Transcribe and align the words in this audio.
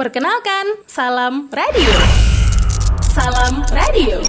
Perkenalkan, 0.00 0.80
Salam 0.88 1.52
Radio. 1.52 1.92
Salam 3.12 3.60
Radio. 3.68 4.24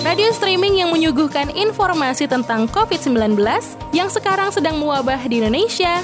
Radio 0.00 0.32
streaming 0.32 0.80
yang 0.80 0.88
menyuguhkan 0.88 1.52
informasi 1.52 2.24
tentang 2.24 2.64
COVID-19 2.72 3.36
yang 3.92 4.08
sekarang 4.08 4.48
sedang 4.48 4.80
mewabah 4.80 5.20
di 5.28 5.44
Indonesia. 5.44 6.00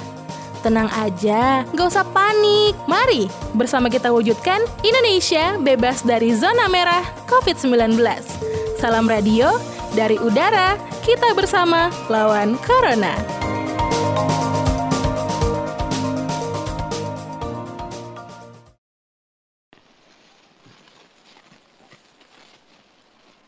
Tenang 0.61 0.93
aja, 0.93 1.64
gak 1.72 1.88
usah 1.88 2.04
panik. 2.04 2.77
Mari 2.85 3.33
bersama 3.56 3.88
kita 3.88 4.12
wujudkan 4.12 4.61
Indonesia 4.85 5.57
bebas 5.57 6.05
dari 6.05 6.37
zona 6.37 6.69
merah 6.69 7.09
COVID-19. 7.33 7.97
Salam 8.77 9.09
radio 9.09 9.57
dari 9.97 10.21
udara, 10.21 10.77
kita 11.01 11.33
bersama 11.33 11.89
lawan 12.13 12.61
Corona. 12.61 13.17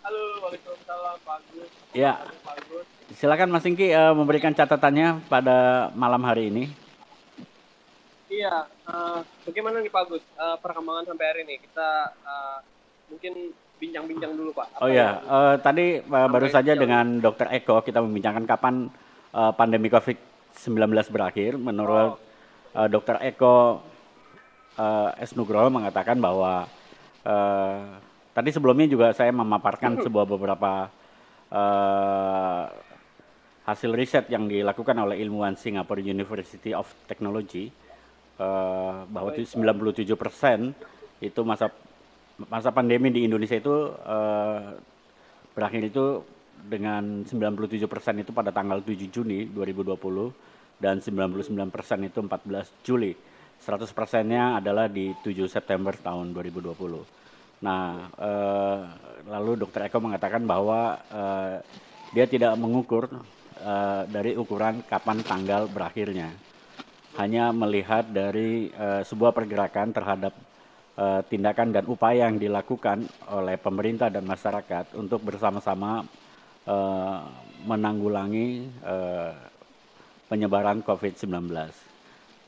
Halo, 0.00 0.22
Waalaikumsalam 0.40 1.16
Pak 1.20 1.34
Agus. 1.38 1.70
Ya, 1.92 2.12
Pak 2.40 2.54
Agus. 2.56 2.86
silakan 3.12 3.50
Mas 3.50 3.62
Singki 3.62 3.90
eh, 3.90 4.14
memberikan 4.14 4.54
catatannya 4.54 5.20
pada 5.26 5.90
malam 5.92 6.22
hari 6.22 6.48
ini. 6.48 6.64
Iya, 8.30 8.64
eh, 8.64 9.18
bagaimana 9.44 9.82
nih 9.82 9.92
Pak 9.92 10.02
Agus 10.06 10.24
eh, 10.24 10.56
perkembangan 10.58 11.04
sampai 11.04 11.26
hari 11.26 11.40
ini? 11.44 11.60
Kita 11.60 11.90
eh, 12.16 12.58
mungkin 13.10 13.32
bincang-bincang 13.76 14.32
dulu 14.32 14.50
Pak. 14.52 14.66
Apa 14.72 14.80
Oh 14.80 14.88
ya, 14.88 15.20
yang- 15.20 15.20
eh, 15.20 15.54
tadi 15.60 15.86
eh, 16.00 16.28
baru 16.28 16.46
saja 16.48 16.72
sejauh 16.72 16.80
dengan 16.80 17.04
Dr. 17.18 17.48
Eko 17.52 17.82
kita 17.82 18.00
membincangkan 18.00 18.44
kapan 18.46 18.74
eh, 19.30 19.52
pandemi 19.52 19.92
COVID-19 19.92 20.80
berakhir. 21.12 21.60
Menurut 21.60 22.16
eh, 22.72 22.88
Dr. 22.88 23.20
Eko 23.20 23.84
eh, 24.76 25.10
S. 25.20 25.36
Nugroho 25.36 25.68
mengatakan 25.68 26.16
bahwa 26.16 26.64
eh, 27.20 28.08
tadi 28.34 28.50
sebelumnya 28.54 28.86
juga 28.86 29.12
saya 29.12 29.34
memaparkan 29.34 30.00
sebuah 30.04 30.26
beberapa 30.26 30.90
eh, 31.50 32.64
hasil 33.66 33.90
riset 33.94 34.26
yang 34.32 34.50
dilakukan 34.50 34.96
oleh 34.98 35.22
ilmuwan 35.22 35.54
Singapore 35.54 36.02
University 36.02 36.74
of 36.74 36.86
Technology 37.06 37.70
eh, 38.38 38.94
bahwa 39.06 39.30
itu 39.34 39.46
97% 39.58 41.20
itu 41.20 41.40
masa 41.44 41.68
masa 42.48 42.72
pandemi 42.72 43.12
di 43.12 43.28
Indonesia 43.28 43.58
itu 43.58 43.92
eh, 43.92 44.60
berakhir 45.52 45.82
itu 45.90 46.24
dengan 46.60 47.24
97% 47.24 48.20
itu 48.20 48.30
pada 48.36 48.52
tanggal 48.52 48.84
7 48.84 49.08
Juni 49.08 49.48
2020 49.48 49.96
dan 50.80 51.00
99% 51.00 52.08
itu 52.08 52.18
14 52.24 52.84
Juli. 52.84 53.12
100 53.60 53.92
persennya 53.92 54.56
adalah 54.56 54.88
di 54.88 55.12
7 55.20 55.44
September 55.44 55.92
tahun 55.92 56.32
2020. 56.32 56.72
Nah, 57.60 58.08
eh, 58.16 58.78
lalu 59.28 59.60
Dr. 59.60 59.92
Eko 59.92 60.00
mengatakan 60.00 60.48
bahwa 60.48 60.96
eh, 61.12 61.56
dia 62.16 62.24
tidak 62.24 62.56
mengukur 62.56 63.04
eh, 63.60 64.02
dari 64.08 64.32
ukuran 64.32 64.80
kapan 64.88 65.20
tanggal 65.20 65.68
berakhirnya 65.68 66.32
hanya 67.20 67.52
melihat 67.52 68.08
dari 68.08 68.72
eh, 68.72 69.02
sebuah 69.04 69.36
pergerakan 69.36 69.92
terhadap 69.92 70.32
eh, 70.96 71.20
tindakan 71.28 71.68
dan 71.76 71.84
upaya 71.84 72.32
yang 72.32 72.40
dilakukan 72.40 73.04
oleh 73.28 73.60
pemerintah 73.60 74.08
dan 74.08 74.24
masyarakat 74.24 74.96
untuk 74.96 75.20
bersama-sama 75.20 76.08
eh, 76.64 77.18
menanggulangi 77.68 78.48
eh, 78.72 79.32
penyebaran 80.32 80.80
COVID-19. 80.80 81.28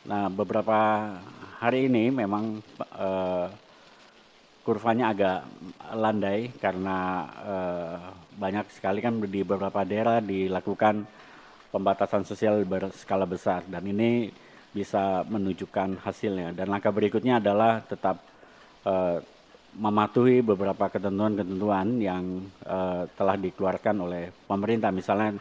Nah, 0.03 0.27
beberapa 0.33 0.81
hari 1.61 1.93
ini 1.93 2.09
memang 2.09 2.65
eh, 2.97 3.47
kurvanya 4.63 5.11
agak 5.11 5.39
landai 5.99 6.55
karena 6.59 6.99
eh, 7.43 7.99
banyak 8.39 8.67
sekali 8.71 9.03
kan 9.03 9.19
di 9.19 9.43
beberapa 9.43 9.83
daerah 9.83 10.23
dilakukan 10.23 11.03
pembatasan 11.75 12.23
sosial 12.23 12.63
berskala 12.63 13.27
besar. 13.27 13.67
Dan 13.67 13.91
ini 13.91 14.31
bisa 14.73 15.27
menunjukkan 15.27 16.01
hasilnya. 16.01 16.57
Dan 16.57 16.73
langkah 16.73 16.95
berikutnya 16.95 17.43
adalah 17.43 17.83
tetap 17.83 18.23
eh, 18.87 19.19
mematuhi 19.73 20.45
beberapa 20.45 20.89
ketentuan-ketentuan 20.93 21.99
yang 21.99 22.25
eh, 22.63 23.03
telah 23.19 23.37
dikeluarkan 23.37 23.97
oleh 23.99 24.31
pemerintah. 24.47 24.95
Misalnya 24.95 25.37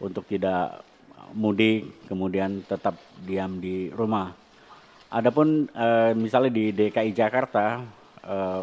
untuk 0.00 0.24
tidak 0.30 0.86
mudik 1.34 2.06
kemudian 2.08 2.62
tetap 2.64 2.94
diam 3.26 3.58
di 3.58 3.90
rumah. 3.90 4.30
Adapun 5.10 5.66
eh, 5.74 6.12
misalnya 6.14 6.52
di 6.54 6.70
DKI 6.70 7.10
Jakarta 7.10 7.82
eh, 8.24 8.62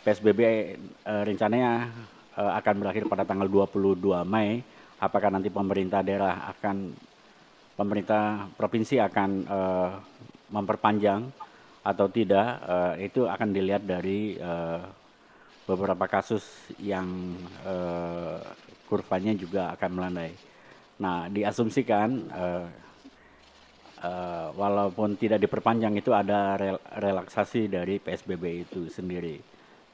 PSBB 0.00 0.40
eh, 0.40 0.74
rencananya 1.04 1.88
eh, 2.36 2.52
akan 2.58 2.74
berakhir 2.80 3.04
pada 3.06 3.24
tanggal 3.28 3.48
22 3.48 4.24
Mei. 4.24 4.64
Apakah 5.00 5.32
nanti 5.32 5.48
pemerintah 5.48 6.04
daerah 6.04 6.48
akan 6.52 6.92
pemerintah 7.76 8.48
provinsi 8.56 9.00
akan 9.00 9.30
eh, 9.44 9.90
memperpanjang 10.52 11.30
atau 11.80 12.06
tidak 12.12 12.46
eh, 12.64 13.08
itu 13.08 13.24
akan 13.24 13.48
dilihat 13.52 13.84
dari 13.88 14.36
eh, 14.36 14.82
beberapa 15.64 16.04
kasus 16.10 16.44
yang 16.82 17.36
eh, 17.64 18.38
kurvanya 18.90 19.32
juga 19.38 19.70
akan 19.78 19.90
melandai. 19.94 20.32
Nah, 21.00 21.30
diasumsikan 21.32 22.08
eh, 22.28 22.66
eh, 24.00 24.48
walaupun 24.56 25.16
tidak 25.20 25.44
diperpanjang 25.44 25.94
itu 26.00 26.10
ada 26.16 26.56
rel- 26.56 26.82
relaksasi 26.96 27.68
dari 27.68 28.00
PSBB 28.00 28.44
itu 28.68 28.88
sendiri. 28.88 29.38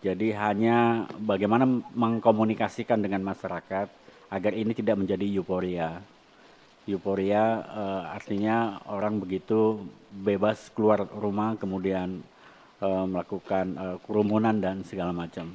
Jadi 0.00 0.30
hanya 0.36 1.08
bagaimana 1.18 1.66
mengkomunikasikan 1.94 3.02
dengan 3.02 3.26
masyarakat 3.26 3.88
agar 4.30 4.52
ini 4.54 4.72
tidak 4.74 5.02
menjadi 5.02 5.26
euforia. 5.38 5.98
Euforia 6.86 7.42
eh, 7.66 8.02
artinya 8.14 8.78
orang 8.86 9.18
begitu 9.18 9.82
bebas 10.10 10.70
keluar 10.70 11.04
rumah 11.10 11.58
kemudian 11.58 12.22
eh, 12.80 13.04
melakukan 13.10 13.66
eh, 13.74 13.96
kerumunan 14.06 14.56
dan 14.62 14.86
segala 14.86 15.10
macam. 15.10 15.50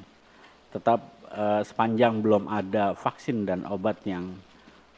Tetap 0.76 1.00
eh, 1.32 1.62
sepanjang 1.64 2.20
belum 2.20 2.52
ada 2.52 2.94
vaksin 3.00 3.48
dan 3.48 3.64
obat 3.68 4.04
yang 4.04 4.36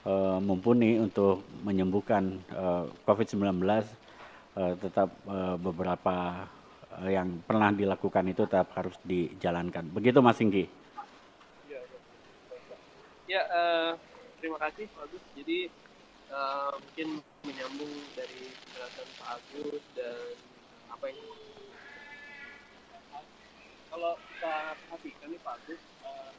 eh, 0.03 0.38
mumpuni 0.44 1.00
untuk 1.00 1.44
menyembuhkan 1.64 2.40
eh, 2.52 2.84
COVID-19 3.08 3.44
eh, 3.64 4.74
tetap 4.80 5.09
eh, 5.28 5.56
beberapa 5.58 6.46
eh, 7.02 7.16
yang 7.16 7.41
pernah 7.44 7.72
dilakukan 7.72 8.28
itu 8.30 8.44
tetap 8.47 8.72
harus 8.75 8.96
dijalankan. 9.03 9.88
Begitu 9.92 10.19
Mas 10.19 10.38
Singgi. 10.40 10.68
Ya, 13.25 13.42
eh, 13.50 13.92
terima 14.44 14.59
kasih 14.59 14.86
Pak 14.94 15.08
Agus. 15.08 15.24
Jadi 15.34 15.72
eh, 16.30 16.72
mungkin 16.75 17.08
menyambung 17.47 17.94
dari 18.13 18.52
penjelasan 18.52 19.08
Pak 19.18 19.30
Agus 19.40 19.84
dan 19.96 20.16
apa 20.92 21.06
yang 21.09 21.19
kalau 23.94 24.18
kita 24.18 24.53
perhatikan 24.86 25.28
nih 25.31 25.42
Pak 25.42 25.56
Agus, 25.63 25.81
eh, 26.03 26.30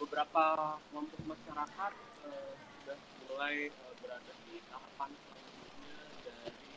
beberapa 0.00 0.44
kelompok 0.88 1.20
masyarakat 1.28 1.92
eh, 2.24 2.52
sudah 2.56 2.98
mulai 3.28 3.54
eh, 3.68 3.92
berada 4.00 4.32
di 4.48 4.56
tahapan 4.66 5.10
selanjutnya 5.12 5.94
dari 6.24 6.72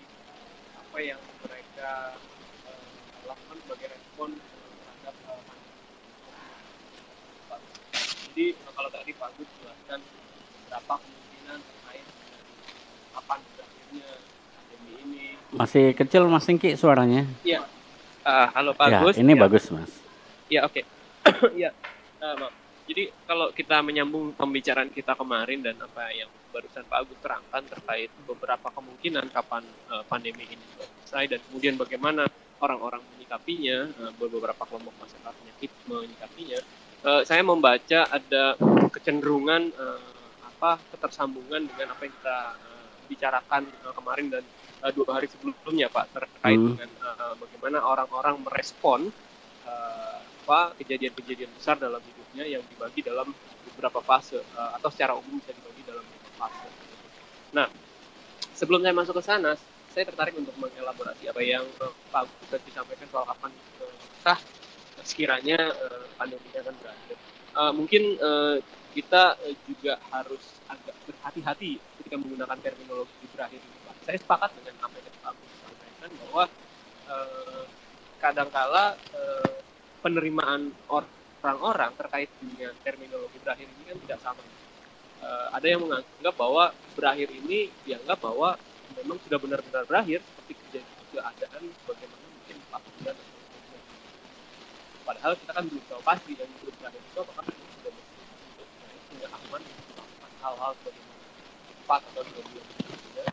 apa 0.76 0.98
yang 1.00 1.22
mereka 1.40 1.92
eh, 2.68 2.86
lakukan 3.24 3.58
sebagai 3.64 3.88
respon 3.90 4.30
terhadap 4.36 5.16
Agus. 5.24 5.60
Jadi 8.28 8.46
kalau 8.60 8.90
tadi 8.90 9.12
Pak 9.14 9.28
Agus 9.32 9.50
jelaskan 9.62 10.00
berapa 10.68 10.94
kemungkinan 11.00 11.60
terkait 11.62 12.04
dengan 12.04 12.44
kapan 13.14 13.40
berakhirnya 13.54 14.10
pandemi 14.52 14.92
ini. 15.00 15.24
Masih 15.54 15.86
kecil 15.94 16.24
Mas 16.28 16.44
Singki 16.44 16.74
suaranya. 16.76 17.24
Iya. 17.46 17.62
Ah, 18.24 18.50
halo 18.58 18.74
Pak 18.74 18.88
ya, 18.90 19.00
Agus. 19.00 19.16
ini 19.16 19.32
Ya. 19.32 19.40
bagus 19.40 19.64
Mas. 19.70 19.92
Ya 20.50 20.60
oke. 20.66 20.82
ya. 21.56 21.72
Eh, 22.20 22.36
maaf. 22.36 22.63
Jadi 22.84 23.04
kalau 23.24 23.48
kita 23.56 23.80
menyambung 23.80 24.36
pembicaraan 24.36 24.92
kita 24.92 25.16
kemarin 25.16 25.64
dan 25.64 25.80
apa 25.80 26.12
yang 26.12 26.28
barusan 26.52 26.84
Pak 26.84 26.98
Agus 27.00 27.18
terangkan 27.24 27.64
terkait 27.66 28.12
beberapa 28.28 28.68
kemungkinan 28.70 29.32
kapan 29.32 29.64
eh, 29.64 30.04
pandemi 30.04 30.44
ini 30.46 30.66
selesai 30.76 31.32
dan 31.32 31.40
kemudian 31.48 31.80
bagaimana 31.80 32.28
orang-orang 32.60 33.00
menyikapinya, 33.16 33.78
eh, 33.88 34.12
beberapa 34.20 34.64
kelompok 34.68 34.94
masyarakat 35.00 35.34
menyikip- 35.40 35.84
menyikapinya. 35.88 36.60
Eh, 37.04 37.22
saya 37.24 37.42
membaca 37.42 38.00
ada 38.10 38.44
kecenderungan 38.92 39.62
eh, 39.72 40.12
apa 40.44 40.84
ketersambungan 40.92 41.64
dengan 41.64 41.96
apa 41.96 42.04
yang 42.04 42.14
kita 42.20 42.38
eh, 42.60 42.88
bicarakan 43.08 43.64
eh, 43.72 43.94
kemarin 43.96 44.28
dan 44.28 44.44
eh, 44.84 44.92
dua 44.92 45.08
hari 45.16 45.28
sebelumnya 45.32 45.88
Pak 45.88 46.06
terkait 46.12 46.60
Hmm. 46.60 46.76
dengan 46.76 46.90
eh, 46.92 47.34
bagaimana 47.40 47.80
orang-orang 47.80 48.44
merespon 48.44 49.08
eh, 49.64 50.20
apa 50.44 50.76
kejadian-kejadian 50.76 51.56
besar 51.56 51.80
dalam 51.80 52.04
hidupnya 52.34 52.58
yang 52.58 52.66
dibagi 52.66 53.06
dalam 53.06 53.30
beberapa 53.70 54.02
fase 54.02 54.42
eh, 54.42 54.72
atau 54.82 54.90
secara 54.90 55.14
umum 55.14 55.38
bisa 55.38 55.54
dibagi 55.54 55.86
dalam 55.86 56.02
beberapa 56.02 56.50
fase. 56.50 56.66
Nah, 57.54 57.70
sebelum 58.58 58.82
saya 58.82 58.98
masuk 58.98 59.22
ke 59.22 59.24
sana, 59.24 59.54
saya 59.94 60.10
tertarik 60.10 60.34
untuk 60.34 60.58
mengelaborasi 60.58 61.30
apa 61.30 61.38
yang 61.46 61.62
uh, 61.78 61.94
Pak 62.10 62.26
Agus 62.26 62.50
tadi 62.50 62.74
sampaikan 62.74 63.06
soal 63.14 63.30
kapan 63.30 63.54
uh, 63.86 64.40
sekiranya 65.06 65.70
uh, 65.70 66.10
pandemi 66.18 66.50
akan 66.58 66.74
berakhir. 66.82 67.18
Mungkin 67.54 68.18
kita 68.98 69.38
juga 69.70 70.02
harus 70.10 70.58
agak 70.66 70.98
berhati-hati 71.06 71.78
ketika 72.02 72.18
menggunakan 72.18 72.58
terminologi 72.58 73.30
berakhir 73.30 73.62
ini. 73.62 73.78
Saya 74.02 74.18
sepakat 74.18 74.58
dengan 74.58 74.90
apa 74.90 74.98
yang 74.98 75.18
Pak 75.22 75.34
sampaikan 75.38 76.10
bahwa 76.26 76.44
kadangkala 78.18 78.98
penerimaan 80.02 80.74
orang-orang 81.44 81.92
terkait 82.00 82.32
dengan 82.40 82.72
terminologi 82.88 83.36
berakhir 83.44 83.68
ini 83.68 83.84
kan 83.84 83.98
tidak 84.08 84.20
sama. 84.24 84.44
Uh, 85.20 85.48
ada 85.52 85.68
yang 85.68 85.84
menganggap 85.84 86.36
bahwa 86.40 86.72
berakhir 86.96 87.28
ini 87.36 87.68
dianggap 87.84 88.20
bahwa 88.24 88.56
memang 88.96 89.20
sudah 89.28 89.40
benar-benar 89.40 89.84
berakhir 89.84 90.24
seperti 90.24 90.54
kejadian 90.56 91.04
keadaan 91.12 91.62
bagaimana 91.86 92.26
mungkin 92.32 92.56
empat 92.70 92.82
bulan 92.84 93.16
padahal 95.04 95.34
kita 95.36 95.52
kan 95.52 95.64
belum 95.68 95.84
tahu 95.92 96.02
pasti 96.04 96.32
dan 96.40 96.48
belum 96.64 96.76
berakhir 96.80 97.02
itu 97.04 97.20
apakah 97.20 97.44
sudah 97.46 97.92
bersih 97.92 98.26
sudah 99.12 99.30
aman 99.32 99.62
melakukan 99.64 100.32
hal-hal 100.44 100.72
bagaimana 100.84 101.26
empat 101.84 102.02
atau 102.08 102.24
dua 102.24 102.44
bulan 102.48 102.68
ya. 103.20 103.26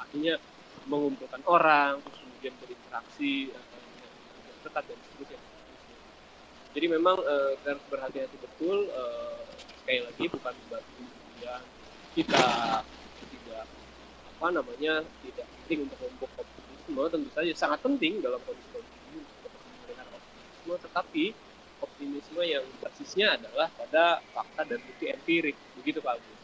artinya 0.00 0.34
mengumpulkan 0.86 1.42
orang 1.44 1.92
kemudian 2.04 2.54
berinteraksi 2.60 3.52
dengan 3.52 3.80
dekat 4.64 4.84
dan 4.86 4.98
seterusnya 4.98 5.38
jadi 6.76 6.86
memang 6.92 7.16
uh, 7.24 7.56
berhati-hati 7.88 8.36
betul 8.36 8.84
uh, 8.92 9.40
sekali 9.80 10.04
lagi 10.04 10.24
bukan 10.28 10.54
berarti 10.68 10.92
kemudian 10.92 11.60
kita 12.12 12.44
apa 14.36 14.46
namanya 14.52 15.00
tidak 15.24 15.48
penting 15.48 15.88
untuk 15.88 15.96
kelompok 15.96 16.30
optimisme 16.44 17.02
tentu 17.08 17.30
saja 17.32 17.52
sangat 17.56 17.80
penting 17.80 18.20
dalam 18.20 18.36
kondisi 18.44 18.68
kondisi 18.68 19.24
untuk 19.24 19.52
optimisme 19.56 20.74
tetapi 20.84 21.24
optimisme 21.80 22.42
yang 22.44 22.64
basisnya 22.84 23.40
adalah 23.40 23.72
pada 23.72 24.20
fakta 24.36 24.68
dan 24.68 24.80
bukti 24.84 25.08
empirik 25.08 25.56
begitu 25.80 26.04
Pak 26.04 26.20
Agus. 26.20 26.40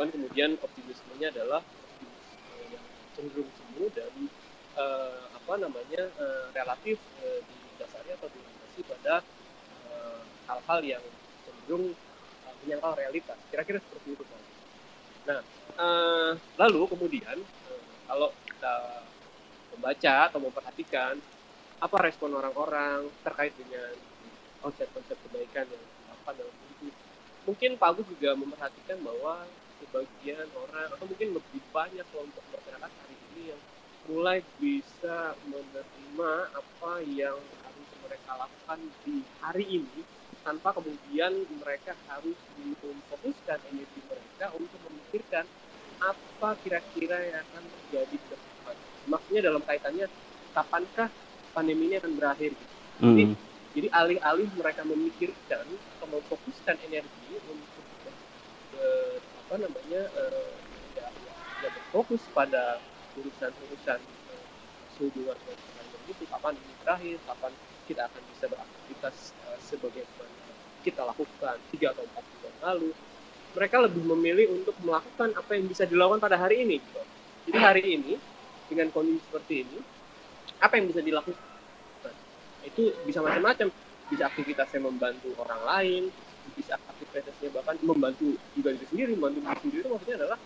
Kan 0.00 0.08
kemudian 0.08 0.56
optimismenya 0.60 1.28
adalah 1.36 1.60
optimisme 1.60 2.72
yang 2.72 2.84
cenderung 3.12 3.50
semu 3.52 3.84
dan 3.92 4.12
uh, 4.76 5.28
apa 5.36 5.52
namanya 5.60 6.02
uh, 6.16 6.48
relatif 6.56 6.96
uh, 7.20 7.40
didasari 7.44 8.16
atau 8.16 8.28
dilandasi 8.32 8.80
pada 8.88 9.20
hal-hal 10.48 10.80
yang 10.80 11.04
cenderung 11.44 11.92
uh, 11.92 12.54
menyangkal 12.64 12.96
realitas 12.96 13.38
kira-kira 13.52 13.78
seperti 13.78 14.16
itu 14.16 14.24
Pak 14.24 14.40
Nah, 15.28 15.40
uh, 15.76 16.32
lalu 16.56 16.88
kemudian 16.88 17.36
uh, 17.68 17.82
kalau 18.08 18.32
kita 18.48 19.04
membaca 19.76 20.14
atau 20.32 20.40
memperhatikan 20.40 21.20
apa 21.78 21.96
respon 22.02 22.32
orang-orang 22.34 23.06
terkait 23.22 23.52
dengan 23.54 23.92
konsep-konsep 24.64 25.14
kebaikan 25.28 25.68
yang 25.68 25.84
apa 26.10 26.34
dalam 26.34 26.54
hidup. 26.80 26.96
Mungkin 27.46 27.78
Pak 27.78 27.88
Agus 27.94 28.06
juga 28.10 28.34
memperhatikan 28.34 28.98
bahwa 29.04 29.46
sebagian 29.78 30.48
orang 30.58 30.88
atau 30.90 31.06
mungkin 31.06 31.38
lebih 31.38 31.62
banyak 31.70 32.02
kelompok 32.10 32.44
masyarakat 32.50 32.90
hari 32.90 33.16
ini 33.30 33.42
yang 33.54 33.60
mulai 34.10 34.42
bisa 34.58 35.36
menerima 35.46 36.32
apa 36.56 36.92
yang 37.06 37.38
mereka 38.08 38.30
lakukan 38.40 38.78
di 39.04 39.20
hari 39.44 39.64
ini 39.68 40.00
tanpa 40.40 40.72
kemudian 40.72 41.44
mereka 41.60 41.92
harus 42.08 42.38
memfokuskan 42.56 43.58
energi 43.68 44.00
mereka 44.08 44.48
untuk 44.56 44.80
memikirkan 44.88 45.44
apa 46.00 46.56
kira-kira 46.64 47.20
yang 47.20 47.44
akan 47.44 47.64
terjadi 47.68 48.16
ke 48.16 48.34
depan. 48.34 48.76
Maksudnya 49.12 49.42
dalam 49.44 49.62
kaitannya 49.66 50.06
kapankah 50.56 51.08
pandemi 51.52 51.92
ini 51.92 51.96
akan 52.00 52.12
berakhir? 52.16 52.52
Hmm. 53.02 53.12
Jadi, 53.12 53.24
jadi 53.76 53.88
alih-alih 53.92 54.48
mereka 54.56 54.82
memikirkan 54.88 55.66
atau 55.68 56.06
memfokuskan 56.08 56.76
energi 56.86 57.32
untuk 57.44 57.84
ber, 58.72 59.20
apa 59.20 59.54
namanya 59.58 60.02
uh, 60.16 60.54
ya, 60.96 61.06
ya, 61.60 61.68
berfokus 61.76 62.22
pada 62.32 62.80
urusan-urusan 63.18 64.00
uh, 64.00 64.44
hubungan 65.02 65.36
dengan 65.44 65.86
itu 66.08 66.24
kapan 66.24 66.56
ini 66.56 66.72
berakhir, 66.80 67.16
kapan 67.28 67.52
kita 67.88 68.04
akan 68.04 68.22
bisa 68.36 68.44
beraktivitas 68.52 69.16
uh, 69.48 69.58
sebagaimana 69.64 70.28
kita 70.84 71.02
lakukan 71.02 71.56
tiga 71.72 71.96
atau 71.96 72.04
empat 72.04 72.24
bulan 72.28 72.54
lalu. 72.62 72.90
Mereka 73.56 73.76
lebih 73.80 74.02
memilih 74.04 74.46
untuk 74.60 74.76
melakukan 74.84 75.32
apa 75.34 75.50
yang 75.56 75.64
bisa 75.66 75.88
dilakukan 75.88 76.20
pada 76.20 76.36
hari 76.36 76.68
ini 76.68 76.78
gitu. 76.78 77.00
jadi 77.48 77.58
hari 77.64 77.82
ini 77.96 78.20
dengan 78.68 78.92
kondisi 78.92 79.24
seperti 79.24 79.64
ini 79.64 79.78
apa 80.60 80.76
yang 80.76 80.86
bisa 80.92 81.00
dilakukan? 81.00 81.48
Nah, 82.04 82.14
itu 82.68 82.92
bisa 83.08 83.24
macam-macam. 83.24 83.72
Bisa 84.08 84.24
aktivitasnya 84.28 84.80
membantu 84.84 85.32
orang 85.40 85.60
lain 85.64 86.02
bisa 86.56 86.80
aktivitasnya 86.80 87.52
bahkan 87.52 87.76
membantu 87.84 88.38
juga 88.56 88.72
diri 88.72 88.86
sendiri 88.88 89.12
membantu 89.18 89.38
diri 89.44 89.58
sendiri 89.60 89.80
itu 89.84 89.90
maksudnya 89.92 90.16
adalah 90.24 90.38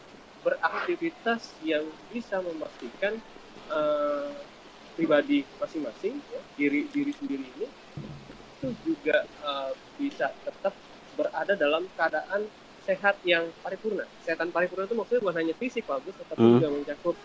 beraktivitas 0.42 1.42
yang 1.62 1.84
bisa 2.10 2.42
memastikan 2.42 3.14
uh, 3.70 4.34
pribadi 4.94 5.44
masing-masing 5.58 6.20
ya, 6.30 6.40
diri 6.56 6.86
diri 6.92 7.12
sendiri 7.16 7.44
ini 7.44 7.66
itu 8.62 8.68
juga 8.86 9.26
uh, 9.42 9.74
bisa 9.98 10.30
tetap 10.46 10.74
berada 11.18 11.58
dalam 11.58 11.84
keadaan 11.98 12.46
sehat 12.82 13.18
yang 13.26 13.50
paripurna. 13.62 14.06
Kesehatan 14.22 14.54
paripurna 14.54 14.86
itu 14.86 14.94
maksudnya 14.94 15.20
bukan 15.22 15.36
hanya 15.42 15.54
fisik 15.58 15.84
bagus, 15.86 16.14
tetapi 16.14 16.42
hmm. 16.42 16.52
juga 16.58 16.68
mencakup 16.70 17.16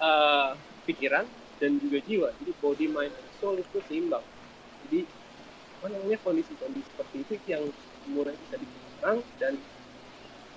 uh, 0.00 0.52
pikiran 0.84 1.24
dan 1.60 1.80
juga 1.80 1.98
jiwa. 2.04 2.28
Jadi 2.42 2.52
body, 2.60 2.86
mind, 2.92 3.12
and 3.12 3.30
soul 3.40 3.56
itu 3.56 3.78
seimbang. 3.88 4.24
Jadi 4.88 5.08
namanya 5.82 6.18
kondisi-kondisi 6.22 6.86
seperti 6.94 7.16
itu 7.26 7.34
yang 7.50 7.64
mulai 8.06 8.38
bisa 8.38 8.54
dikurang 8.54 9.18
dan 9.42 9.58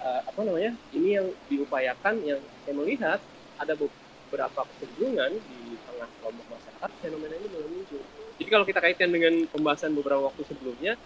uh, 0.02 0.22
apa 0.22 0.40
namanya 0.46 0.78
ini 0.94 1.18
yang 1.18 1.28
diupayakan 1.50 2.22
yang 2.22 2.42
saya 2.62 2.74
melihat 2.78 3.20
ada 3.58 3.74
beberapa 3.74 4.62
kecenderungan 4.70 5.34
di 5.34 5.65
tengah 5.96 6.10
kelompok 6.20 6.46
masyarakat 6.52 6.90
fenomena 7.00 7.34
ini 7.40 7.48
mulai 7.48 7.70
muncul 7.72 8.04
jadi 8.36 8.50
kalau 8.52 8.66
kita 8.68 8.80
kaitkan 8.84 9.10
dengan 9.12 9.34
pembahasan 9.48 9.96
beberapa 9.96 10.28
waktu 10.28 10.44
sebelumnya, 10.44 11.00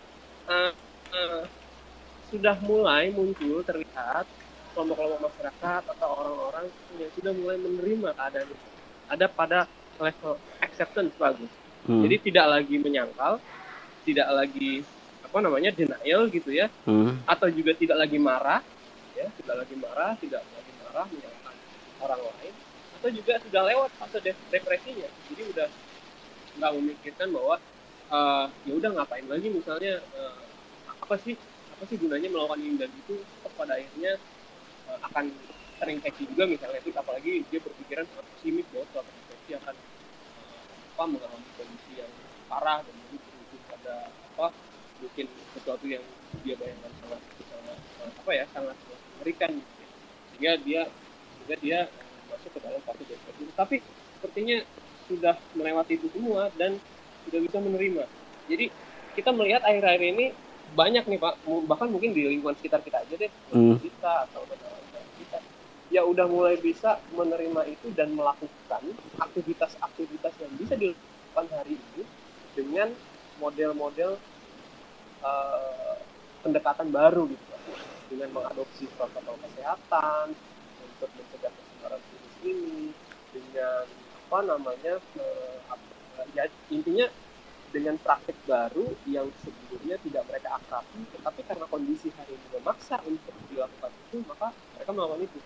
uh, 0.50 0.74
uh, 1.14 1.46
sudah 2.34 2.58
mulai 2.66 3.14
muncul 3.14 3.62
terlihat 3.62 4.26
kelompok-kelompok 4.74 5.30
masyarakat 5.30 5.82
atau 5.98 6.10
orang-orang 6.10 6.66
yang 6.98 7.12
sudah 7.14 7.32
mulai 7.38 7.58
menerima 7.62 8.10
keadaan 8.18 8.50
itu. 8.50 8.68
Ada 9.10 9.26
pada 9.30 9.60
level 10.02 10.38
acceptance 10.62 11.14
bagus. 11.18 11.52
Hmm. 11.86 12.02
Jadi 12.06 12.34
tidak 12.34 12.46
lagi 12.50 12.76
menyangkal, 12.82 13.38
tidak 14.06 14.30
lagi 14.34 14.82
apa 15.22 15.38
namanya 15.46 15.70
denial 15.70 16.26
gitu 16.34 16.50
ya, 16.50 16.66
hmm. 16.90 17.30
atau 17.30 17.46
juga 17.54 17.78
tidak 17.78 18.10
lagi 18.10 18.18
marah, 18.18 18.66
ya 19.14 19.30
tidak 19.38 19.56
lagi 19.66 19.76
marah, 19.78 20.12
tidak 20.18 20.42
lagi 20.42 20.72
marah 20.82 21.06
menyalahkan 21.06 21.56
orang 22.02 22.22
lain, 22.26 22.54
atau 23.00 23.10
juga 23.16 23.40
sudah 23.40 23.64
lewat 23.64 23.90
fase 23.96 24.20
depresinya. 24.52 25.08
Jadi 25.32 25.44
udah 25.56 25.68
nggak 26.60 26.72
memikirkan 26.76 27.28
bahwa 27.32 27.56
uh, 28.12 28.46
ya 28.68 28.74
udah 28.76 28.92
ngapain 29.00 29.24
lagi 29.32 29.48
misalnya 29.48 30.04
uh, 30.20 30.44
apa 31.00 31.16
sih 31.24 31.40
apa 31.80 31.84
sih 31.88 31.96
gunanya 31.96 32.28
melakukan 32.28 32.60
ini 32.60 32.76
dan 32.76 32.92
itu 32.92 33.24
pada 33.56 33.80
akhirnya 33.80 34.20
uh, 34.92 35.00
akan 35.08 35.32
terinfeksi 35.80 36.28
juga 36.28 36.44
misalnya 36.44 36.84
itu 36.84 36.92
apalagi 36.92 37.48
dia 37.48 37.60
berpikiran 37.64 38.04
sangat 38.12 38.26
pesimis 38.36 38.68
bahwa 38.76 38.86
suatu 38.92 39.12
infeksi 39.16 39.52
akan 39.56 39.76
apa 41.00 41.04
mengalami 41.08 41.50
kondisi 41.56 41.92
yang 41.96 42.12
parah 42.52 42.84
dan 42.84 42.92
jadi 42.92 43.18
berujung 43.24 43.64
pada 43.72 43.96
apa 44.12 44.48
mungkin 45.00 45.26
sesuatu 45.56 45.86
yang 45.88 46.04
dia 46.44 46.56
bayangkan 46.60 46.92
sangat 47.00 47.22
sangat 47.48 47.80
apa 48.20 48.32
ya 48.36 48.46
sangat 48.52 48.76
mengerikan 49.16 49.52
gitu 49.56 49.80
ya. 49.80 49.88
sehingga 50.28 50.52
dia 50.68 50.82
sehingga 51.40 51.56
dia 51.64 51.80
masuk 52.30 52.50
ke 52.54 52.60
dalam 52.62 52.82
fase 52.86 53.04
depresi 53.06 53.44
tapi 53.58 53.76
sepertinya 54.20 54.58
sudah 55.10 55.36
melewati 55.58 55.98
itu 55.98 56.08
semua 56.14 56.54
dan 56.54 56.78
sudah 57.26 57.40
bisa 57.42 57.58
menerima. 57.58 58.04
Jadi 58.46 58.66
kita 59.18 59.34
melihat 59.34 59.66
akhir-akhir 59.66 60.04
ini 60.06 60.26
banyak 60.78 61.04
nih 61.10 61.18
Pak, 61.18 61.34
bahkan 61.66 61.90
mungkin 61.90 62.14
di 62.14 62.30
lingkungan 62.30 62.54
sekitar 62.62 62.86
kita 62.86 63.02
aja 63.02 63.16
deh, 63.18 63.32
hmm. 63.54 63.82
kita 63.82 64.30
atau 64.30 64.46
kita, 65.18 65.42
ya 65.90 66.06
udah 66.06 66.30
mulai 66.30 66.62
bisa 66.62 67.02
menerima 67.18 67.66
itu 67.66 67.90
dan 67.98 68.14
melakukan 68.14 68.84
aktivitas-aktivitas 69.18 70.34
yang 70.38 70.52
bisa 70.62 70.78
dilakukan 70.78 71.46
hari 71.50 71.74
ini 71.74 72.04
dengan 72.54 72.94
model-model 73.42 74.22
uh, 75.26 75.98
pendekatan 76.46 76.94
baru 76.94 77.26
gitu 77.26 77.44
Pak. 77.50 77.62
dengan 78.14 78.30
mengadopsi 78.38 78.86
protokol 78.94 79.38
kesehatan 79.42 80.38
untuk 80.86 81.10
mencegah 81.18 81.54
penyebaran 81.80 82.02
virus 82.04 82.36
ini 82.44 82.92
dengan 83.32 83.84
apa 84.30 84.40
namanya 84.46 84.94
uh, 85.16 85.78
ya 86.36 86.46
intinya 86.70 87.08
dengan 87.70 87.96
praktek 88.02 88.36
baru 88.44 88.92
yang 89.08 89.30
sebelumnya 89.40 89.96
tidak 90.04 90.24
mereka 90.28 90.60
akrabi 90.60 91.02
tetapi 91.16 91.42
karena 91.48 91.66
kondisi 91.72 92.12
hari 92.20 92.36
ini 92.36 92.48
memaksa 92.60 93.00
untuk 93.08 93.34
dilakukan 93.48 93.92
itu 94.10 94.18
maka 94.28 94.52
mereka 94.76 94.92
melakukan 94.92 95.22
itu 95.24 95.40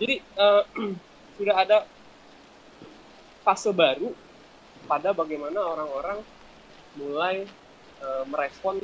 jadi 0.00 0.14
uh, 0.40 0.62
sudah 1.36 1.54
ada 1.60 1.78
fase 3.46 3.70
baru 3.70 4.10
pada 4.90 5.14
bagaimana 5.14 5.62
orang-orang 5.62 6.18
mulai 6.98 7.46
e, 8.02 8.08
merespon 8.26 8.82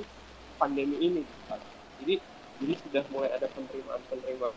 pandemi 0.55 1.03
ini. 1.03 1.23
Jadi 2.03 2.15
jadi 2.63 2.75
sudah 2.87 3.03
mulai 3.11 3.31
ada 3.35 3.51
penerimaan-penerimaan 3.51 4.55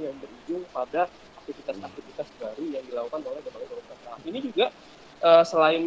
yang 0.00 0.16
berujung 0.16 0.64
pada 0.72 1.12
aktivitas-aktivitas 1.42 2.28
baru 2.38 2.62
yang 2.70 2.84
dilakukan 2.86 3.20
oleh 3.26 3.40
berbagai 3.42 3.68
pemerintah. 3.74 4.16
Ini 4.22 4.38
juga 4.38 4.66
e, 5.18 5.30
selain 5.42 5.82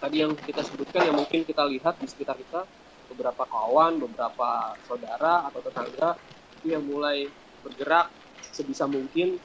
tadi 0.00 0.16
yang 0.20 0.32
kita 0.36 0.60
sebutkan 0.64 1.02
yang 1.08 1.16
mungkin 1.16 1.40
kita 1.44 1.64
lihat 1.64 1.96
di 2.00 2.06
sekitar 2.08 2.36
kita 2.36 2.64
beberapa 3.12 3.42
kawan, 3.48 3.98
beberapa 4.00 4.76
saudara 4.86 5.48
atau 5.48 5.60
tetangga 5.64 6.16
itu 6.60 6.76
yang 6.76 6.84
mulai 6.84 7.26
bergerak 7.64 8.12
sebisa 8.52 8.84
mungkin 8.84 9.36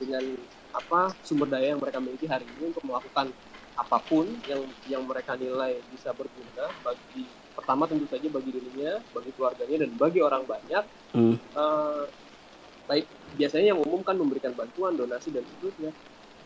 dengan 0.00 0.24
apa 0.72 1.12
sumber 1.20 1.52
daya 1.52 1.76
yang 1.76 1.80
mereka 1.80 2.00
miliki 2.00 2.26
hari 2.26 2.48
ini 2.48 2.72
untuk 2.72 2.84
melakukan 2.88 3.28
apa 3.76 3.98
pun 4.04 4.28
yang 4.48 4.60
yang 4.88 5.02
mereka 5.04 5.36
nilai 5.36 5.80
bisa 5.92 6.12
berguna 6.12 6.68
bagi 6.84 7.28
pertama 7.52 7.84
tentu 7.84 8.08
saja 8.08 8.28
bagi 8.32 8.50
dirinya, 8.52 9.00
bagi 9.12 9.30
keluarganya 9.36 9.76
dan 9.84 9.90
bagi 9.96 10.20
orang 10.24 10.42
banyak. 10.48 10.84
Hmm. 11.12 11.36
Uh, 11.52 12.04
baik 12.92 13.08
biasanya 13.40 13.72
yang 13.72 13.80
umum 13.80 14.04
kan 14.04 14.12
memberikan 14.20 14.52
bantuan, 14.52 14.92
donasi 14.92 15.32
dan 15.32 15.40
seterusnya. 15.48 15.90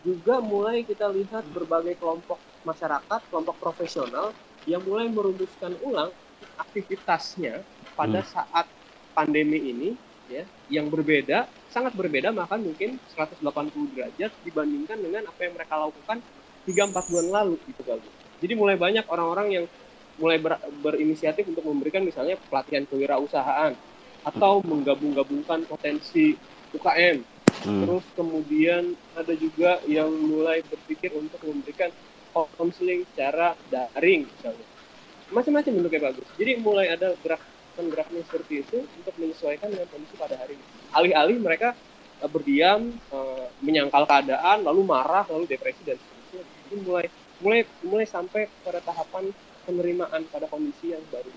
Juga 0.07 0.39
mulai 0.39 0.87
kita 0.87 1.11
lihat 1.11 1.43
berbagai 1.51 1.99
kelompok 1.99 2.39
masyarakat, 2.63 3.21
kelompok 3.27 3.59
profesional 3.59 4.31
yang 4.71 4.79
mulai 4.87 5.11
merumuskan 5.11 5.75
ulang 5.83 6.15
aktivitasnya 6.55 7.67
pada 7.99 8.23
hmm. 8.23 8.31
saat 8.31 8.67
pandemi 9.19 9.59
ini 9.59 9.91
ya 10.27 10.43
yang 10.69 10.91
berbeda 10.91 11.47
sangat 11.71 11.95
berbeda 11.95 12.35
bahkan 12.35 12.59
mungkin 12.59 12.99
180 13.15 13.43
derajat 13.95 14.31
dibandingkan 14.43 14.99
dengan 14.99 15.23
apa 15.31 15.41
yang 15.43 15.55
mereka 15.55 15.75
lakukan 15.79 16.19
3-4 16.67 17.11
bulan 17.11 17.27
lalu 17.43 17.57
gitu 17.67 17.83
kali. 17.83 18.07
Jadi 18.43 18.53
mulai 18.59 18.77
banyak 18.79 19.07
orang-orang 19.07 19.49
yang 19.55 19.65
mulai 20.19 20.39
ber, 20.41 20.59
berinisiatif 20.83 21.47
untuk 21.47 21.65
memberikan 21.67 22.03
misalnya 22.03 22.37
pelatihan 22.49 22.85
kewirausahaan 22.89 23.77
atau 24.27 24.59
menggabung-gabungkan 24.67 25.63
potensi 25.71 26.35
UKM. 26.75 27.23
Hmm. 27.63 27.83
Terus 27.87 28.05
kemudian 28.19 28.99
ada 29.15 29.33
juga 29.39 29.79
yang 29.87 30.11
mulai 30.11 30.67
berpikir 30.67 31.15
untuk 31.15 31.39
memberikan 31.47 31.95
konseling 32.59 33.07
secara 33.15 33.57
daring 33.73 34.29
misalnya. 34.29 34.67
Macam-macam 35.33 35.73
bentuknya 35.73 36.03
bagus. 36.13 36.27
Jadi 36.37 36.53
mulai 36.61 36.93
ada 36.93 37.15
gerak 37.25 37.41
gerakan 37.77 38.25
seperti 38.25 38.65
itu 38.65 38.79
untuk 38.89 39.15
menyesuaikan 39.21 39.69
dengan 39.69 39.89
kondisi 39.93 40.17
pada 40.17 40.35
hari 40.41 40.57
ini. 40.57 40.65
Alih-alih 40.97 41.39
mereka 41.45 41.77
uh, 42.25 42.31
berdiam, 42.31 42.89
uh, 43.13 43.47
menyangkal 43.61 44.09
keadaan, 44.09 44.65
lalu 44.65 44.81
marah, 44.81 45.29
lalu 45.29 45.45
depresi 45.45 45.85
dan 45.85 46.01
seterusnya. 46.01 46.43
Jadi 46.67 46.77
mulai 46.89 47.07
mulai 47.45 47.61
mulai 47.85 48.07
sampai 48.09 48.49
pada 48.65 48.81
tahapan 48.81 49.29
penerimaan 49.69 50.25
pada 50.33 50.49
kondisi 50.49 50.97
yang 50.97 51.05
baru. 51.13 51.29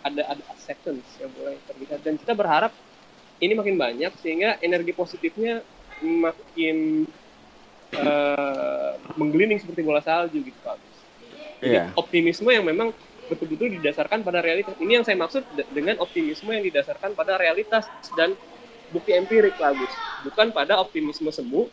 Ada 0.00 0.22
ada 0.36 0.42
acceptance 0.48 1.04
yang 1.20 1.28
mulai 1.36 1.60
terlihat 1.68 2.00
dan 2.00 2.16
kita 2.16 2.32
berharap 2.32 2.72
ini 3.40 3.52
makin 3.56 3.76
banyak 3.76 4.12
sehingga 4.20 4.56
energi 4.60 4.92
positifnya 4.96 5.64
makin 6.00 7.04
uh, 7.96 8.96
menggelinding 9.16 9.60
seperti 9.60 9.80
bola 9.84 10.00
salju 10.00 10.40
gitu 10.40 10.56
Pak. 10.64 10.76
Jadi 11.60 11.76
yeah. 11.76 11.92
optimisme 11.96 12.48
yang 12.48 12.64
memang 12.64 12.96
betul-betul 13.28 13.70
didasarkan 13.78 14.24
pada 14.24 14.40
realitas. 14.40 14.74
Ini 14.80 15.00
yang 15.00 15.04
saya 15.04 15.20
maksud 15.20 15.44
dengan 15.70 16.00
optimisme 16.00 16.50
yang 16.50 16.64
didasarkan 16.64 17.12
pada 17.14 17.36
realitas 17.36 17.86
dan 18.16 18.34
bukti 18.90 19.14
empirik 19.14 19.54
lah 19.60 19.76
Gus. 19.76 19.92
Bukan 20.26 20.50
pada 20.50 20.80
optimisme 20.80 21.30
semu 21.30 21.70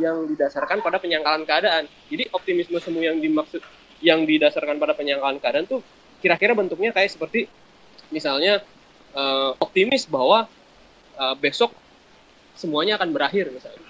yang 0.00 0.26
didasarkan 0.26 0.80
pada 0.80 0.98
penyangkalan 0.98 1.44
keadaan. 1.44 1.84
Jadi 2.08 2.30
optimisme 2.32 2.78
semu 2.80 3.04
yang 3.04 3.18
dimaksud 3.20 3.60
yang 4.02 4.24
didasarkan 4.24 4.80
pada 4.80 4.96
penyangkalan 4.96 5.38
keadaan 5.38 5.66
tuh 5.68 5.80
kira-kira 6.24 6.56
bentuknya 6.56 6.90
kayak 6.90 7.12
seperti 7.12 7.46
misalnya 8.10 8.60
uh, 9.14 9.56
optimis 9.60 10.04
bahwa 10.08 10.50
uh, 11.16 11.34
besok 11.38 11.72
semuanya 12.54 12.98
akan 13.00 13.10
berakhir 13.14 13.50
misalnya. 13.50 13.82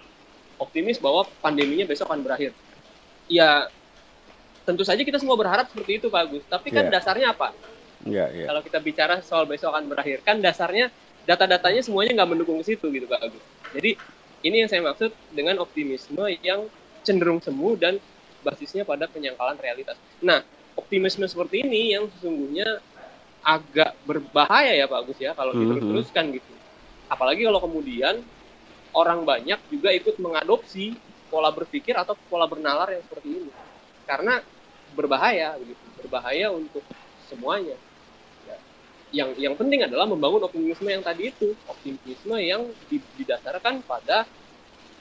Optimis 0.60 1.02
bahwa 1.02 1.26
pandeminya 1.42 1.84
besok 1.88 2.10
akan 2.10 2.22
berakhir. 2.22 2.54
Ya 3.26 3.68
tentu 4.64 4.82
saja 4.84 5.04
kita 5.04 5.20
semua 5.20 5.36
berharap 5.36 5.68
seperti 5.68 6.00
itu 6.00 6.06
Pak 6.08 6.20
Agus. 6.28 6.44
Tapi 6.48 6.68
kan 6.72 6.88
yeah. 6.88 6.94
dasarnya 6.94 7.26
apa? 7.36 7.48
Yeah, 8.04 8.28
yeah. 8.32 8.46
Kalau 8.52 8.60
kita 8.64 8.78
bicara 8.84 9.20
soal 9.24 9.48
besok 9.48 9.72
akan 9.72 9.88
berakhir, 9.88 10.20
kan 10.24 10.40
dasarnya 10.40 10.92
data-datanya 11.24 11.80
semuanya 11.80 12.20
nggak 12.20 12.30
mendukung 12.36 12.60
ke 12.60 12.76
situ 12.76 12.88
gitu 12.92 13.08
Pak 13.08 13.20
Agus. 13.20 13.44
Jadi 13.72 13.96
ini 14.44 14.56
yang 14.64 14.68
saya 14.68 14.84
maksud 14.84 15.10
dengan 15.32 15.56
optimisme 15.60 16.24
yang 16.44 16.68
cenderung 17.04 17.40
semu 17.40 17.76
dan 17.80 17.96
basisnya 18.44 18.84
pada 18.84 19.08
penyangkalan 19.08 19.56
realitas. 19.56 19.96
Nah, 20.20 20.44
optimisme 20.76 21.24
seperti 21.24 21.64
ini 21.64 21.96
yang 21.96 22.08
sesungguhnya 22.12 22.84
agak 23.44 23.92
berbahaya 24.08 24.72
ya 24.72 24.88
Pak 24.88 24.98
Agus 25.04 25.18
ya 25.20 25.36
kalau 25.36 25.52
mm 25.52 25.60
-hmm. 25.60 25.68
diterus-teruskan 25.68 26.24
gitu. 26.34 26.52
Apalagi 27.12 27.44
kalau 27.44 27.60
kemudian 27.60 28.24
orang 28.96 29.22
banyak 29.28 29.60
juga 29.68 29.92
ikut 29.92 30.16
mengadopsi 30.16 30.96
pola 31.28 31.52
berpikir 31.52 31.92
atau 31.94 32.16
pola 32.32 32.48
bernalar 32.48 32.88
yang 32.96 33.04
seperti 33.04 33.28
ini. 33.44 33.52
Karena 34.08 34.40
berbahaya 34.96 35.58
begitu 35.60 35.84
berbahaya 36.00 36.54
untuk 36.54 36.84
semuanya 37.26 37.74
ya. 38.46 38.56
yang 39.10 39.30
yang 39.34 39.54
penting 39.58 39.82
adalah 39.82 40.06
membangun 40.06 40.46
optimisme 40.46 40.86
yang 40.86 41.02
tadi 41.02 41.34
itu 41.34 41.50
optimisme 41.66 42.36
yang 42.38 42.62
didasarkan 43.18 43.82
pada 43.82 44.22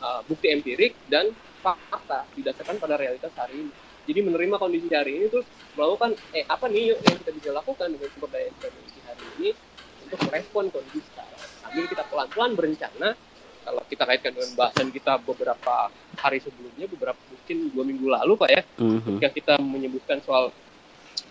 uh, 0.02 0.26
bukti 0.26 0.50
empirik 0.50 0.98
dan 1.06 1.30
fakta 1.62 2.26
didasarkan 2.34 2.82
pada 2.82 2.98
realitas 2.98 3.32
hari 3.38 3.70
ini 3.70 3.74
jadi 4.04 4.20
menerima 4.24 4.56
kondisi 4.60 4.90
hari 4.92 5.12
ini 5.22 5.26
terus 5.32 5.48
melakukan 5.80 6.16
eh 6.36 6.44
apa 6.46 6.66
nih 6.68 6.96
yang 6.96 7.18
kita 7.24 7.32
bisa 7.32 7.50
lakukan 7.56 7.88
dengan 7.92 8.08
sumber 8.12 8.30
daya 8.32 8.46
yang 8.52 8.56
kita 8.60 8.70
miliki 8.72 9.00
hari 9.08 9.26
ini 9.40 9.50
untuk 10.04 10.20
merespon 10.28 10.64
kondisi 10.70 11.00
sekarang 11.12 11.42
sambil 11.64 11.86
kita 11.90 12.04
pelan-pelan 12.12 12.52
berencana 12.54 13.10
kalau 13.64 13.82
kita 13.88 14.04
kaitkan 14.04 14.32
dengan 14.36 14.52
bahasan 14.60 14.88
kita 14.92 15.14
beberapa 15.24 15.88
hari 16.20 16.40
sebelumnya, 16.44 16.86
beberapa 16.92 17.20
mungkin 17.32 17.58
dua 17.72 17.84
minggu 17.88 18.08
lalu 18.12 18.34
pak 18.36 18.50
ya, 18.52 18.62
mm-hmm. 18.76 19.04
ketika 19.08 19.30
kita 19.32 19.54
menyebutkan 19.64 20.20
soal 20.20 20.52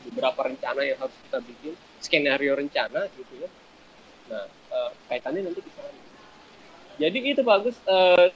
beberapa 0.09 0.49
rencana 0.49 0.81
yang 0.83 0.99
harus 0.99 1.15
kita 1.29 1.39
bikin, 1.45 1.73
skenario 2.01 2.57
rencana 2.57 3.07
gitu 3.15 3.33
ya. 3.37 3.49
Nah 4.33 4.45
uh, 4.49 4.91
kaitannya 5.13 5.45
nanti 5.45 5.61
bisa. 5.61 5.81
Jadi 6.97 7.19
itu 7.21 7.43
bagus 7.45 7.77
uh, 7.85 8.29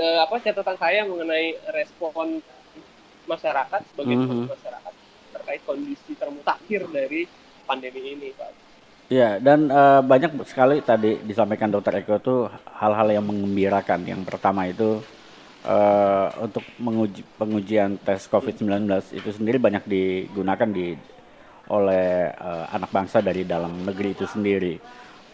uh, 0.00 0.18
apa 0.24 0.40
catatan 0.40 0.76
saya 0.80 1.04
mengenai 1.04 1.56
respon 1.76 2.40
masyarakat 3.26 3.80
sebagai 3.92 4.16
mm-hmm. 4.18 4.44
masyarakat 4.50 4.94
terkait 5.32 5.62
kondisi 5.64 6.12
termutakhir 6.14 6.86
dari 6.90 7.26
pandemi 7.64 8.14
ini 8.14 8.30
pak. 8.34 8.50
Ya, 9.12 9.36
dan 9.36 9.68
uh, 9.68 10.00
banyak 10.00 10.40
sekali 10.48 10.80
tadi 10.80 11.20
disampaikan 11.20 11.68
Dokter 11.68 12.00
Eko 12.00 12.16
itu 12.16 12.36
hal-hal 12.80 13.12
yang 13.12 13.28
mengembirakan. 13.28 14.08
Yang 14.08 14.24
pertama 14.24 14.64
itu 14.64 15.04
uh, 15.68 16.28
untuk 16.40 16.64
menguji 16.80 17.20
pengujian 17.36 18.00
tes 18.00 18.24
COVID-19 18.30 18.88
itu 19.12 19.30
sendiri 19.36 19.60
banyak 19.60 19.84
digunakan 19.84 20.64
di 20.64 20.96
oleh 21.68 22.32
uh, 22.32 22.72
anak 22.72 22.88
bangsa 22.88 23.20
dari 23.20 23.44
dalam 23.44 23.84
negeri 23.84 24.16
itu 24.16 24.24
sendiri. 24.24 24.80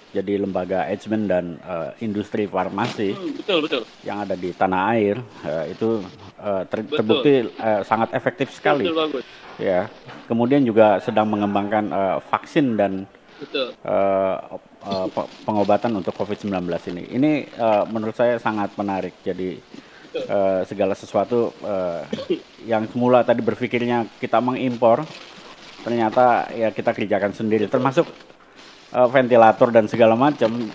Jadi 0.08 0.40
lembaga 0.40 0.88
Edgeman 0.88 1.28
dan 1.28 1.60
uh, 1.60 1.92
industri 2.00 2.48
farmasi 2.48 3.12
hmm, 3.12 3.44
betul 3.44 3.58
betul 3.60 3.82
yang 4.00 4.24
ada 4.24 4.32
di 4.32 4.56
tanah 4.56 4.96
air 4.96 5.20
uh, 5.44 5.68
itu 5.68 6.00
uh, 6.40 6.64
ter 6.64 6.80
terbukti 6.88 7.44
uh, 7.60 7.84
sangat 7.84 8.16
efektif 8.16 8.48
sekali. 8.56 8.88
Betul, 8.88 8.96
bagus. 8.96 9.24
Ya, 9.58 9.90
kemudian 10.30 10.64
juga 10.64 11.02
sedang 11.02 11.28
mengembangkan 11.28 11.84
uh, 11.92 12.16
vaksin 12.24 12.78
dan 12.78 13.04
Betul. 13.38 13.70
Uh, 13.86 14.58
uh, 14.82 15.06
pengobatan 15.46 15.94
untuk 15.94 16.10
COVID-19 16.18 16.58
ini. 16.90 17.02
Ini 17.14 17.32
uh, 17.54 17.84
menurut 17.86 18.14
saya 18.18 18.34
sangat 18.42 18.74
menarik. 18.74 19.14
Jadi 19.22 19.54
uh, 20.26 20.66
segala 20.66 20.98
sesuatu 20.98 21.54
uh, 21.62 22.02
yang 22.70 22.90
semula 22.90 23.22
tadi 23.22 23.38
berpikirnya 23.38 24.10
kita 24.18 24.42
mengimpor, 24.42 25.06
ternyata 25.86 26.50
ya 26.50 26.74
kita 26.74 26.90
kerjakan 26.90 27.30
sendiri. 27.30 27.70
Termasuk 27.70 28.10
uh, 28.92 29.08
ventilator 29.08 29.68
dan 29.72 29.86
segala 29.90 30.14
macam. 30.14 30.68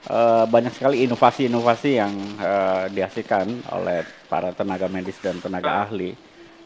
Uh, 0.00 0.48
banyak 0.48 0.72
sekali 0.72 1.04
inovasi-inovasi 1.04 2.00
yang 2.00 2.14
uh, 2.40 2.88
dihasilkan 2.88 3.68
oleh 3.68 4.00
para 4.32 4.48
tenaga 4.56 4.88
medis 4.88 5.20
dan 5.20 5.36
tenaga 5.44 5.84
ahli. 5.84 6.16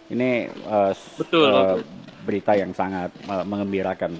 Ini 0.06 0.46
uh, 0.70 0.94
betul, 1.18 1.50
uh, 1.50 1.82
berita 2.22 2.54
yang 2.54 2.70
sangat 2.70 3.10
uh, 3.26 3.42
mengembirakan. 3.42 4.14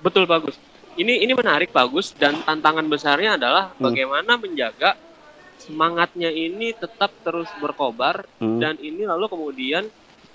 Betul 0.00 0.24
bagus. 0.24 0.56
Ini 0.94 1.20
ini 1.20 1.36
menarik 1.36 1.74
bagus 1.74 2.16
dan 2.16 2.40
tantangan 2.46 2.86
besarnya 2.86 3.36
adalah 3.36 3.76
hmm. 3.76 3.82
bagaimana 3.82 4.32
menjaga 4.40 4.96
semangatnya 5.58 6.30
ini 6.30 6.72
tetap 6.72 7.10
terus 7.26 7.50
berkobar 7.58 8.24
hmm. 8.38 8.58
dan 8.62 8.74
ini 8.78 9.02
lalu 9.04 9.26
kemudian 9.26 9.84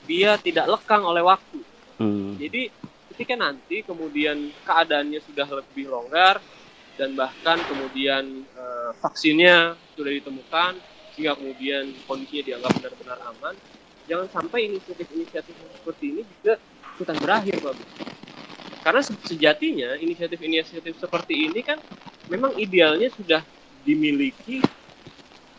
dia 0.03 0.35
tidak 0.41 0.67
lekang 0.67 1.05
oleh 1.05 1.23
waktu. 1.23 1.59
Hmm. 1.99 2.35
Jadi 2.35 2.71
ketika 3.19 3.35
nanti 3.35 3.83
kemudian 3.83 4.47
keadaannya 4.63 5.19
sudah 5.19 5.43
lebih 5.43 5.91
longgar 5.91 6.39
dan 6.95 7.19
bahkan 7.19 7.59
kemudian 7.67 8.47
uh, 8.55 8.95
vaksinnya 8.95 9.75
sudah 9.91 10.07
ditemukan 10.07 10.79
hingga 11.19 11.35
kemudian 11.35 11.99
kondisinya 12.07 12.43
dianggap 12.47 12.71
benar-benar 12.79 13.19
aman. 13.27 13.59
Jangan 14.07 14.27
sampai 14.31 14.71
inisiatif-inisiatif 14.71 15.51
seperti 15.51 16.05
ini 16.15 16.21
juga 16.23 16.63
ikutan 16.95 17.17
berakhir 17.19 17.59
Pak 17.59 17.75
karena 18.87 19.01
sejatinya 19.03 19.89
inisiatif-inisiatif 19.99 20.95
seperti 20.95 21.43
ini 21.43 21.59
kan 21.59 21.75
memang 22.31 22.55
idealnya 22.55 23.11
sudah 23.11 23.43
dimiliki 23.83 24.63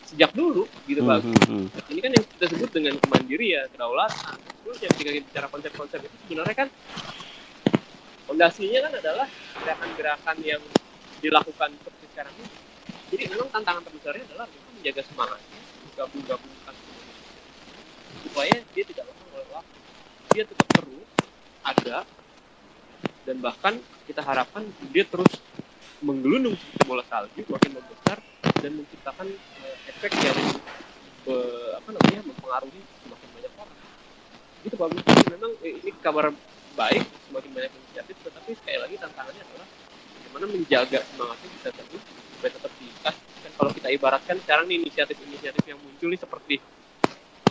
sejak 0.08 0.32
dulu 0.32 0.64
gitu 0.88 1.04
Pak 1.04 1.28
hmm, 1.28 1.44
hmm, 1.44 1.66
ini 1.92 2.00
kan 2.00 2.10
yang 2.16 2.24
kita 2.24 2.46
sebut 2.56 2.70
dengan 2.72 2.96
kemandirian 3.04 3.68
kedaulatan. 3.68 4.40
Terus 4.64 4.78
yang 4.80 4.92
ketika 4.96 5.10
kita 5.12 5.24
bicara 5.28 5.46
konsep-konsep 5.52 6.00
itu 6.08 6.16
sebenarnya 6.24 6.56
kan 6.56 6.68
fondasinya 8.30 8.86
kan 8.86 8.92
adalah 8.94 9.26
gerakan-gerakan 9.58 10.36
yang 10.46 10.62
dilakukan 11.18 11.74
seperti 11.82 12.04
sekarang 12.14 12.34
ini 12.38 12.48
jadi 13.10 13.24
memang 13.34 13.50
tantangan 13.50 13.82
terbesarnya 13.90 14.22
adalah 14.30 14.46
menjaga 14.70 15.02
semangat 15.02 15.40
gabung-gabungkan 15.98 16.74
supaya 18.22 18.54
dia 18.70 18.84
tidak 18.86 19.04
lekang 19.10 19.30
oleh 19.34 19.66
dia 20.30 20.42
tetap 20.46 20.68
terus 20.78 21.10
ada 21.66 22.06
dan 23.26 23.36
bahkan 23.42 23.74
kita 24.06 24.22
harapkan 24.22 24.62
dia 24.94 25.02
terus 25.02 25.42
menggelundung 25.98 26.54
bola 26.86 27.02
salju 27.10 27.42
makin 27.50 27.82
membesar 27.82 28.22
dan 28.62 28.72
menciptakan 28.78 29.26
uh, 29.34 29.76
efek 29.90 30.12
yang 30.22 30.38
uh, 31.26 31.82
apa 31.82 31.88
namanya 31.98 32.20
mempengaruhi 32.24 32.80
semakin 33.04 33.28
banyak 33.34 33.52
orang. 33.58 33.78
Pak 34.60 34.88
Jadi 34.92 35.24
memang 35.34 35.52
eh, 35.64 35.74
ini 35.82 35.90
kabar 35.98 36.32
baik 36.78 37.02
semakin 37.28 37.50
banyak 37.54 37.72
inisiatif 37.72 38.16
tetapi 38.22 38.50
sekali 38.58 38.78
lagi 38.78 38.94
tantangannya 38.98 39.42
adalah 39.42 39.68
bagaimana 40.18 40.46
menjaga 40.50 40.98
semangatnya 41.10 41.48
bisa 41.58 41.68
terus 41.74 42.02
supaya 42.06 42.50
tetap 42.56 42.72
diikat. 42.80 43.14
Kan 43.20 43.52
kalau 43.58 43.70
kita 43.74 43.88
ibaratkan 43.92 44.36
sekarang 44.40 44.64
nih 44.70 44.76
inisiatif-inisiatif 44.86 45.64
yang 45.66 45.78
muncul 45.82 46.08
nih 46.08 46.20
seperti 46.20 46.54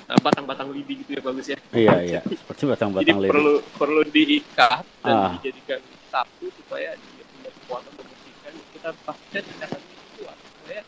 uh, 0.10 0.20
batang-batang 0.24 0.68
lidi 0.74 0.94
gitu 1.06 1.20
ya 1.20 1.22
bagus 1.22 1.46
ya? 1.52 1.58
Iya 1.76 1.96
iya 2.02 2.20
seperti 2.26 2.64
batang-batang 2.66 3.20
lidi. 3.22 3.30
perlu 3.30 3.54
perlu 3.78 4.02
diikat 4.08 4.86
dan 5.06 5.14
ah. 5.14 5.32
dijadikan 5.38 5.80
satu 6.10 6.50
supaya 6.56 6.98
dia 6.98 7.24
punya 7.30 7.50
kekuatan 7.54 7.92
membersihkan 7.94 8.52
kita 8.74 8.90
pasti 9.06 9.38
tidak 9.38 9.68
akan 9.70 9.82
kuat 10.18 10.38
supaya 10.42 10.82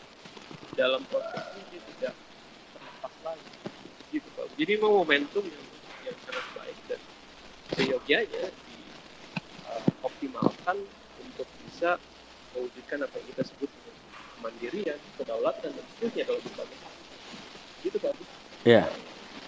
dalam 0.74 1.00
prosesnya 1.06 1.62
dia 1.70 1.80
tidak 1.94 2.14
terlepas 2.74 3.14
lagi. 3.22 3.50
Gitu 4.10 4.28
pak. 4.34 4.44
Jadi 4.58 4.70
memang 4.76 4.92
momentum 5.04 5.44
yang, 5.46 5.64
yang 6.10 6.16
sangat 6.26 6.46
baik 6.58 6.78
dan 6.90 7.00
seyogianya 7.76 8.44
dioptimalkan 10.00 10.76
uh, 10.76 11.22
untuk 11.24 11.48
bisa 11.64 11.96
mewujudkan 12.52 12.98
apa 13.08 13.14
yang 13.16 13.26
kita 13.32 13.42
sebut 13.48 13.70
kemandirian, 14.38 14.98
kedaulatan 15.16 15.70
dan 15.70 15.84
seterusnya 15.94 16.24
kalau 16.26 16.40
berbagai 16.42 16.76
hal. 16.82 16.94
Gitu 17.82 17.96
Pak. 18.02 18.12
Iya. 18.66 18.84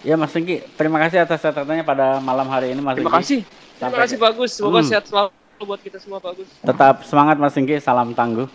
Ya 0.05 0.15
Mas 0.21 0.31
Singki, 0.31 0.61
terima 0.77 1.01
kasih 1.01 1.25
atas 1.25 1.41
catatannya 1.41 1.81
pada 1.81 2.21
malam 2.21 2.45
hari 2.45 2.71
ini 2.71 2.79
Mas 2.79 2.95
Terima 2.95 3.13
kasih. 3.17 3.41
Terima 3.81 3.99
kasih 4.05 4.17
bagus. 4.21 4.49
Semoga 4.53 4.79
hmm. 4.85 4.89
sehat 4.89 5.05
selalu 5.09 5.33
buat 5.65 5.81
kita 5.81 5.97
semua 5.97 6.19
bagus. 6.21 6.47
Tetap 6.61 7.01
semangat 7.03 7.35
Mas 7.41 7.51
Singki, 7.57 7.81
salam 7.81 8.13
tangguh. 8.13 8.45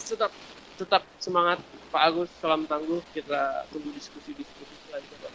Tetap 0.00 0.32
tetap 0.74 1.02
semangat 1.20 1.60
Pak 1.92 2.02
Agus, 2.02 2.30
salam 2.40 2.66
tangguh. 2.66 2.98
Kita 3.12 3.68
tunggu 3.70 3.92
diskusi-diskusi 3.94 4.74
selanjutnya 4.88 5.18
Pak. 5.22 5.32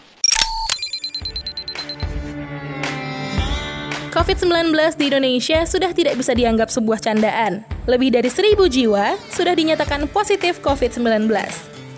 COVID-19 4.20 4.76
di 5.00 5.08
Indonesia 5.08 5.64
sudah 5.64 5.96
tidak 5.96 6.20
bisa 6.20 6.36
dianggap 6.36 6.68
sebuah 6.68 7.00
candaan. 7.00 7.64
Lebih 7.88 8.12
dari 8.12 8.28
seribu 8.28 8.68
jiwa 8.68 9.16
sudah 9.32 9.56
dinyatakan 9.56 10.12
positif 10.12 10.60
COVID-19. 10.60 11.32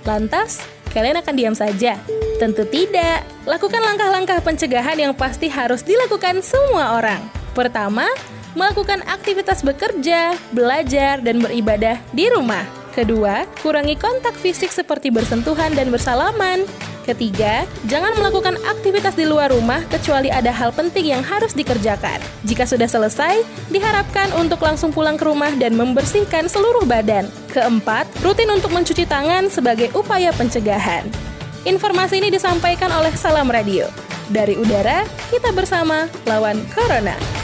Lantas, 0.05 0.61
kalian 0.93 1.17
akan 1.17 1.33
diam 1.33 1.57
saja? 1.57 1.97
Tentu 2.37 2.61
tidak. 2.69 3.25
Lakukan 3.49 3.81
langkah-langkah 3.81 4.37
pencegahan 4.45 5.01
yang 5.01 5.17
pasti 5.17 5.49
harus 5.49 5.81
dilakukan 5.81 6.45
semua 6.45 7.01
orang. 7.01 7.25
Pertama, 7.57 8.05
melakukan 8.53 9.01
aktivitas 9.09 9.65
bekerja, 9.65 10.37
belajar, 10.53 11.25
dan 11.25 11.41
beribadah 11.41 11.97
di 12.13 12.29
rumah. 12.29 12.80
Kedua, 12.91 13.47
kurangi 13.63 13.95
kontak 13.95 14.35
fisik 14.35 14.67
seperti 14.67 15.07
bersentuhan 15.07 15.71
dan 15.71 15.87
bersalaman. 15.95 16.67
Ketiga, 17.01 17.65
jangan 17.89 18.13
melakukan 18.13 18.61
aktivitas 18.61 19.17
di 19.17 19.25
luar 19.25 19.49
rumah 19.49 19.81
kecuali 19.89 20.29
ada 20.29 20.53
hal 20.53 20.69
penting 20.69 21.09
yang 21.09 21.23
harus 21.25 21.55
dikerjakan. 21.57 22.21
Jika 22.45 22.67
sudah 22.69 22.85
selesai, 22.85 23.41
diharapkan 23.73 24.29
untuk 24.37 24.61
langsung 24.61 24.93
pulang 24.93 25.17
ke 25.17 25.25
rumah 25.25 25.49
dan 25.57 25.73
membersihkan 25.73 26.45
seluruh 26.45 26.85
badan. 26.85 27.25
Keempat, 27.55 28.05
rutin 28.21 28.53
untuk 28.53 28.69
mencuci 28.69 29.09
tangan 29.09 29.49
sebagai 29.49 29.89
upaya 29.97 30.29
pencegahan. 30.35 31.07
Informasi 31.65 32.21
ini 32.21 32.29
disampaikan 32.29 32.93
oleh 32.93 33.13
Salam 33.17 33.49
Radio. 33.49 33.89
Dari 34.29 34.55
udara, 34.55 35.01
kita 35.33 35.49
bersama 35.51 36.05
lawan 36.29 36.61
Corona. 36.69 37.40